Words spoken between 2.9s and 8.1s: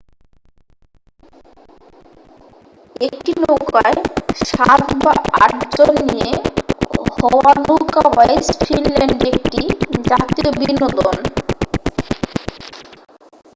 একটি নৌকায় সাত বা আট জন নিয়ে হওয়া নৌকা